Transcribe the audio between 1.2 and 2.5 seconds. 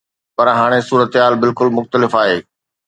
بلڪل مختلف آهي.